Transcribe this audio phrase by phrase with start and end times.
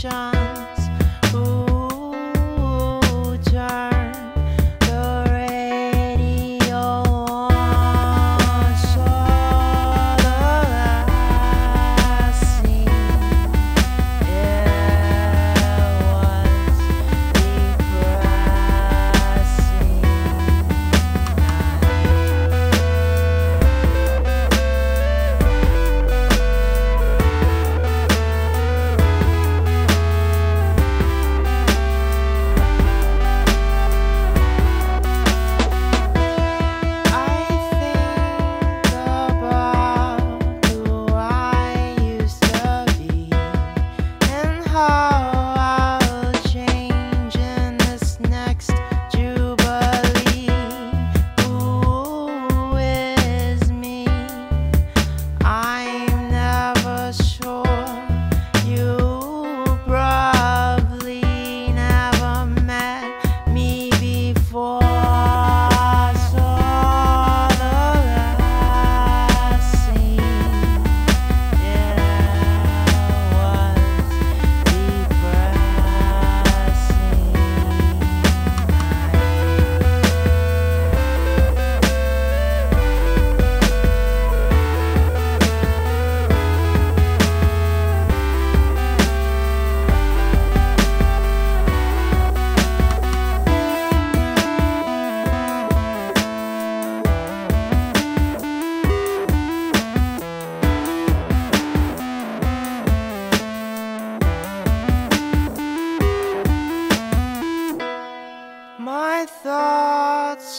[0.00, 0.39] sunshine.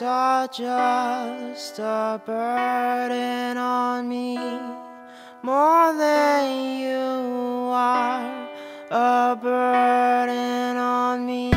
[0.00, 4.38] My are just a burden on me,
[5.42, 8.48] more than you are
[8.90, 11.50] a burden on me.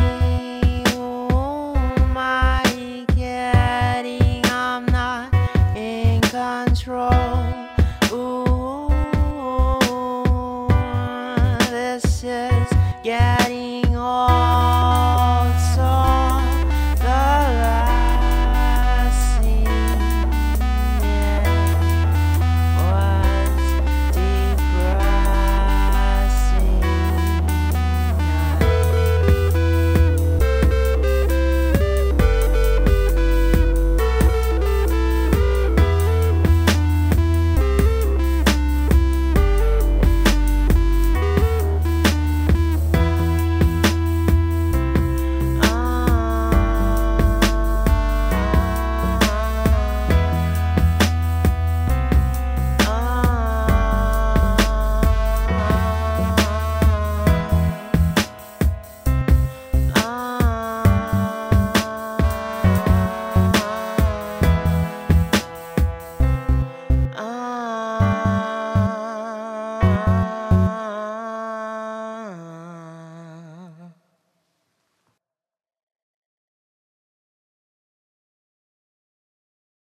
[2.18, 4.46] I getting?
[4.48, 5.34] I'm not
[5.78, 7.14] in control.
[8.12, 8.90] Ooh,
[11.70, 12.68] this is
[13.04, 13.83] getting